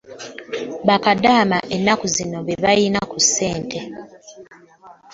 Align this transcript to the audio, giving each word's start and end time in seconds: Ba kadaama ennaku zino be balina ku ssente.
Ba 0.87 0.95
kadaama 1.03 1.57
ennaku 1.75 2.05
zino 2.15 2.37
be 2.45 2.53
balina 2.63 2.99
ku 3.11 3.17
ssente. 3.25 3.79